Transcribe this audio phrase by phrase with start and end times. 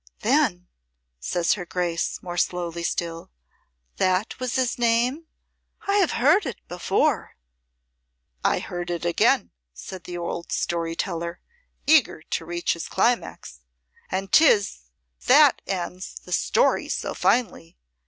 [0.21, 0.67] '""Then,"
[1.19, 3.29] says her Grace, more slowly still,
[3.97, 5.27] "that was his name?
[5.87, 7.35] I have heard it before."
[8.43, 11.39] "I heard it again," said the old story teller,
[11.85, 13.59] eager to reach his climax.
[14.09, 14.89] "And 'tis
[15.27, 17.77] that ends the story so finely.